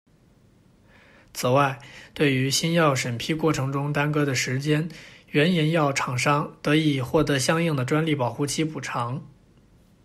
[1.31, 1.79] 此外，
[2.15, 4.89] 对于新药审批过程中耽搁的时间，
[5.27, 9.23] 原研药厂商得以获得相应的专利保护期补偿。